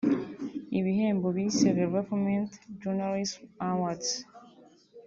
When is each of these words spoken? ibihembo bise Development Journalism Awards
ibihembo 0.79 1.27
bise 1.37 1.67
Development 1.81 2.49
Journalism 2.81 3.41
Awards 3.69 4.09